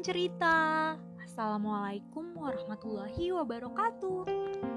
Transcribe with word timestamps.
cerita. 0.00 0.96
Assalamualaikum 1.20 2.32
warahmatullahi 2.32 3.36
wabarakatuh. 3.36 4.24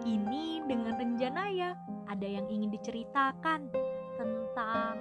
Ini 0.04 0.68
dengan 0.68 1.00
Renjanaya, 1.00 1.80
ada 2.12 2.28
yang 2.28 2.44
ingin 2.52 2.68
diceritakan 2.76 3.72
tentang 4.20 5.00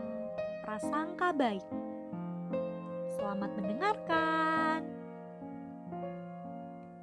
prasangka 0.63 1.35
baik. 1.35 1.67
Selamat 3.19 3.51
mendengarkan. 3.59 4.87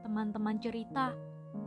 Teman-teman 0.08 0.56
cerita, 0.64 1.12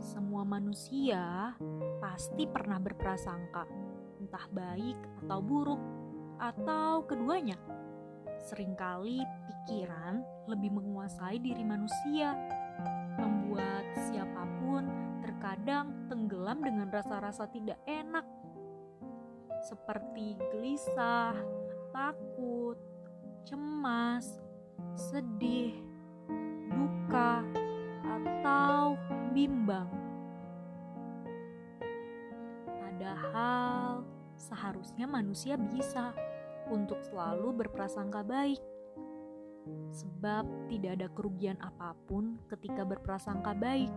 semua 0.01 0.41
manusia 0.41 1.53
pasti 2.01 2.49
pernah 2.49 2.81
berprasangka, 2.81 3.69
entah 4.17 4.45
baik 4.49 4.97
atau 5.21 5.37
buruk, 5.37 5.81
atau 6.41 7.05
keduanya. 7.05 7.61
Seringkali 8.53 9.17
pikiran 9.49 10.21
lebih 10.45 10.77
menguasai 10.77 11.41
diri 11.41 11.65
manusia, 11.65 12.37
membuat 13.17 13.81
siapa 14.05 14.45
pun 14.61 14.85
terkadang 15.25 16.05
tenggelam 16.05 16.61
dengan 16.61 16.85
rasa-rasa 16.93 17.49
tidak 17.49 17.81
enak, 17.89 18.21
seperti 19.65 20.37
gelisah, 20.53 21.33
takut, 21.89 22.77
cemas, 23.41 24.37
sedih, 24.93 25.73
duka, 26.69 27.41
atau 28.05 29.01
bimbang. 29.33 29.89
Padahal 32.69 34.05
seharusnya 34.37 35.09
manusia 35.09 35.57
bisa 35.57 36.13
untuk 36.69 36.99
selalu 37.03 37.65
berprasangka 37.65 38.21
baik. 38.23 38.61
Sebab 39.95 40.67
tidak 40.67 40.91
ada 40.99 41.07
kerugian 41.15 41.55
apa 41.63 41.95
pun 42.07 42.39
ketika 42.51 42.83
berprasangka 42.83 43.55
baik. 43.55 43.91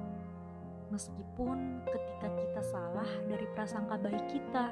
Meskipun 0.95 1.83
ketika 1.91 2.29
kita 2.31 2.63
salah 2.63 3.11
dari 3.27 3.47
prasangka 3.55 3.99
baik 3.99 4.25
kita. 4.31 4.71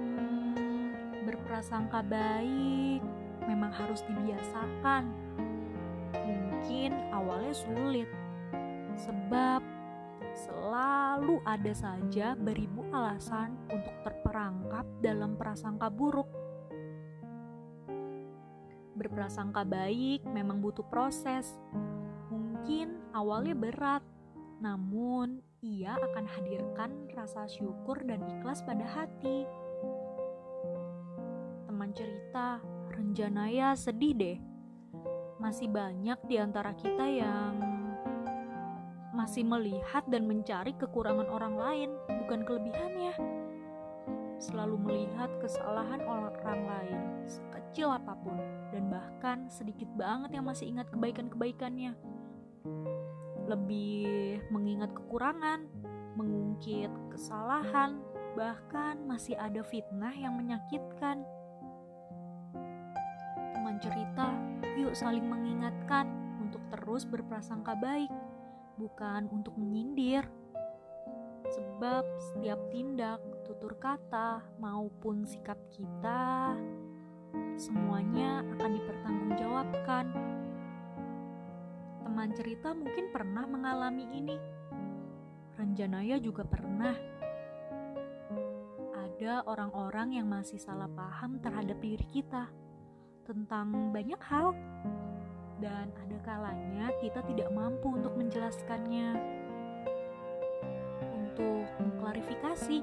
Hmm, 0.00 0.96
berprasangka 1.28 2.00
baik 2.08 3.04
memang 3.44 3.72
harus 3.72 4.00
dibiasakan. 4.08 5.12
Mungkin 6.14 6.96
awalnya 7.12 7.52
sulit, 7.52 8.08
sebab 8.96 9.60
selalu 10.34 11.38
ada 11.44 11.72
saja 11.76 12.34
beribu 12.34 12.82
alasan 12.90 13.54
untuk 13.70 13.94
terperangkap 14.44 14.86
dalam 15.00 15.40
prasangka 15.40 15.88
buruk. 15.88 16.28
Berprasangka 18.92 19.64
baik 19.64 20.20
memang 20.28 20.60
butuh 20.60 20.84
proses. 20.84 21.56
Mungkin 22.28 22.92
awalnya 23.16 23.56
berat, 23.56 24.04
namun 24.60 25.40
ia 25.64 25.96
akan 25.96 26.28
hadirkan 26.28 26.92
rasa 27.16 27.48
syukur 27.48 28.04
dan 28.04 28.20
ikhlas 28.20 28.60
pada 28.60 28.84
hati. 28.84 29.48
Teman 31.64 31.96
cerita, 31.96 32.60
Renjanaya 32.92 33.72
sedih 33.72 34.12
deh. 34.12 34.38
Masih 35.40 35.72
banyak 35.72 36.20
di 36.28 36.36
antara 36.36 36.76
kita 36.76 37.08
yang 37.08 37.64
masih 39.16 39.40
melihat 39.40 40.04
dan 40.12 40.28
mencari 40.28 40.76
kekurangan 40.76 41.32
orang 41.32 41.56
lain, 41.56 41.90
bukan 42.22 42.44
kelebihannya. 42.44 43.43
Selalu 44.44 44.76
melihat 44.76 45.32
kesalahan 45.40 46.04
orang 46.04 46.68
lain, 46.68 47.00
sekecil 47.24 47.88
apa 47.96 48.12
pun, 48.20 48.36
dan 48.76 48.92
bahkan 48.92 49.48
sedikit 49.48 49.88
banget 49.96 50.36
yang 50.36 50.44
masih 50.44 50.68
ingat 50.68 50.84
kebaikan-kebaikannya. 50.92 51.96
Lebih 53.48 54.44
mengingat 54.52 54.92
kekurangan, 54.92 55.64
mengungkit 56.20 56.92
kesalahan, 57.08 58.04
bahkan 58.36 59.00
masih 59.08 59.32
ada 59.40 59.64
fitnah 59.64 60.12
yang 60.12 60.36
menyakitkan. 60.36 61.24
Teman 63.56 63.80
cerita, 63.80 64.28
yuk 64.76 64.92
saling 64.92 65.24
mengingatkan 65.24 66.04
untuk 66.36 66.60
terus 66.68 67.08
berprasangka 67.08 67.72
baik 67.80 68.12
bukan 68.76 69.24
untuk 69.32 69.56
menyindir. 69.56 70.28
Sebab 71.74 72.06
setiap 72.22 72.70
tindak, 72.70 73.18
tutur 73.42 73.74
kata, 73.82 74.46
maupun 74.62 75.26
sikap 75.26 75.58
kita 75.74 76.54
semuanya 77.58 78.46
akan 78.46 78.70
dipertanggungjawabkan. 78.78 80.06
Teman 82.06 82.30
cerita 82.30 82.78
mungkin 82.78 83.10
pernah 83.10 83.42
mengalami 83.42 84.06
ini. 84.06 84.38
Renjanaya 85.58 86.22
juga 86.22 86.46
pernah. 86.46 86.94
Ada 88.94 89.42
orang-orang 89.42 90.14
yang 90.14 90.30
masih 90.30 90.62
salah 90.62 90.86
paham 90.94 91.42
terhadap 91.42 91.82
diri 91.82 92.06
kita 92.06 92.54
tentang 93.26 93.90
banyak 93.90 94.22
hal 94.30 94.54
dan 95.58 95.90
ada 95.90 96.18
kalanya 96.22 96.94
kita 97.02 97.18
tidak 97.26 97.50
mampu 97.50 97.98
untuk 97.98 98.14
menjelaskannya. 98.14 99.42
Untuk 101.34 101.66
mengklarifikasi, 101.82 102.78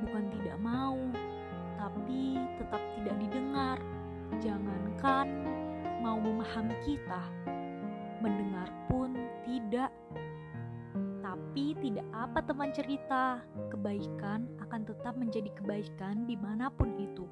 bukan 0.00 0.24
tidak 0.32 0.56
mau, 0.56 0.96
tapi 1.76 2.40
tetap 2.56 2.80
tidak 2.96 3.16
didengar. 3.20 3.76
Jangankan 4.40 5.28
mau 6.00 6.16
memahami 6.16 6.72
kita, 6.80 7.28
mendengar 8.24 8.72
pun 8.88 9.12
tidak. 9.44 9.92
Tapi 11.20 11.76
tidak 11.84 12.08
apa 12.16 12.40
teman 12.40 12.72
cerita, 12.72 13.44
kebaikan 13.68 14.48
akan 14.64 14.80
tetap 14.88 15.12
menjadi 15.20 15.52
kebaikan 15.52 16.24
di 16.24 16.40
mana 16.40 16.72
pun 16.72 16.88
itu 16.96 17.28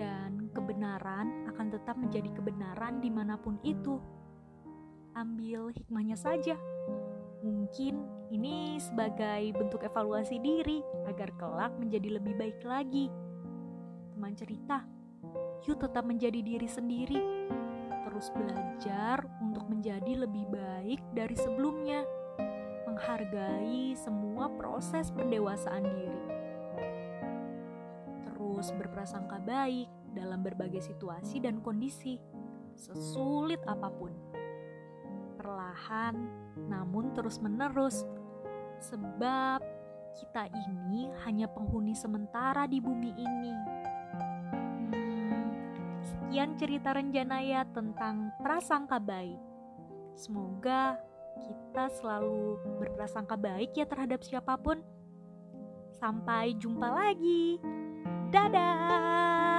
dan 0.00 0.48
kebenaran 0.56 1.44
akan 1.52 1.66
tetap 1.68 2.00
menjadi 2.00 2.32
kebenaran 2.32 3.04
di 3.04 3.12
mana 3.12 3.36
pun 3.36 3.60
itu. 3.60 4.00
Ambil 5.12 5.76
hikmahnya 5.76 6.16
saja. 6.16 6.56
Mungkin 7.70 8.02
ini 8.34 8.82
sebagai 8.82 9.54
bentuk 9.54 9.86
evaluasi 9.86 10.42
diri 10.42 10.82
agar 11.06 11.30
kelak 11.38 11.70
menjadi 11.78 12.18
lebih 12.18 12.34
baik 12.34 12.58
lagi. 12.66 13.06
Teman 14.10 14.34
cerita, 14.34 14.82
yuk 15.70 15.78
tetap 15.78 16.02
menjadi 16.02 16.42
diri 16.42 16.66
sendiri. 16.66 17.22
Terus 18.10 18.34
belajar 18.34 19.22
untuk 19.38 19.70
menjadi 19.70 20.18
lebih 20.18 20.50
baik 20.50 20.98
dari 21.14 21.38
sebelumnya. 21.38 22.02
Menghargai 22.90 23.94
semua 23.94 24.50
proses 24.50 25.14
pendewasaan 25.14 25.86
diri 25.86 26.22
terus 28.26 28.74
berprasangka 28.74 29.38
baik 29.46 29.86
dalam 30.10 30.42
berbagai 30.42 30.82
situasi 30.82 31.38
dan 31.38 31.62
kondisi, 31.62 32.18
sesulit 32.74 33.62
apa 33.62 33.94
pun. 33.94 34.39
Perlahan, 35.40 36.20
namun 36.68 37.16
terus-menerus, 37.16 38.04
sebab 38.76 39.64
kita 40.12 40.52
ini 40.52 41.08
hanya 41.24 41.48
penghuni 41.48 41.96
sementara 41.96 42.68
di 42.68 42.76
bumi 42.76 43.08
ini. 43.16 43.54
Hmm, 44.92 45.48
sekian 46.04 46.60
cerita 46.60 46.92
Renjanaya 46.92 47.64
tentang 47.72 48.36
prasangka 48.44 49.00
baik. 49.00 49.40
Semoga 50.12 51.00
kita 51.40 51.88
selalu 51.88 52.60
berprasangka 52.76 53.40
baik 53.40 53.72
ya 53.80 53.88
terhadap 53.88 54.20
siapa 54.20 54.60
pun. 54.60 54.84
Sampai 55.96 56.52
jumpa 56.60 56.84
lagi. 56.92 57.56
Dadah! 58.28 59.49